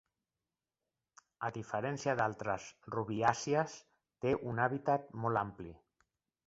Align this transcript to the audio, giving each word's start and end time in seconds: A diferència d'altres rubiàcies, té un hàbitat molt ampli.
A 1.49 1.51
diferència 1.57 2.15
d'altres 2.21 2.67
rubiàcies, 2.97 3.79
té 4.27 4.35
un 4.53 4.65
hàbitat 4.67 5.11
molt 5.27 5.45
ampli. 5.49 5.81